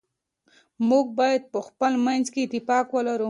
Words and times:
موږ 0.89 1.05
باید 1.19 1.41
په 1.53 1.59
خپل 1.67 1.91
منځ 2.07 2.25
کي 2.33 2.41
اتفاق 2.43 2.85
ولرو. 2.93 3.19